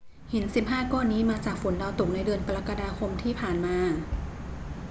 [0.33, 3.77] หิน 15 ก้อนนี้มาจากฝนดาวตกในเดือนกรกฎาคมที่ผ่านมา